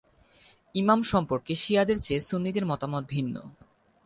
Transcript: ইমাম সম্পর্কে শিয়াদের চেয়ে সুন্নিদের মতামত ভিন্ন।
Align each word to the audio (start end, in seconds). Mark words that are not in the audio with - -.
ইমাম 0.75 0.99
সম্পর্কে 1.03 1.53
শিয়াদের 1.55 1.97
চেয়ে 1.99 2.21
সুন্নিদের 2.21 2.65
মতামত 2.65 3.03
ভিন্ন। 3.09 3.35